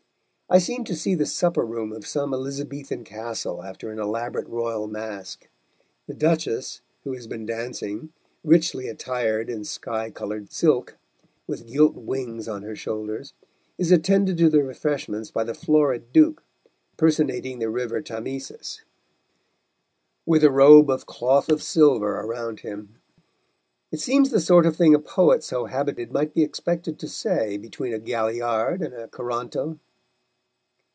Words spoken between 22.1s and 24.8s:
around him. It seems the sort of